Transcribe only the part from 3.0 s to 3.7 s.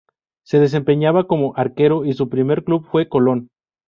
Colón.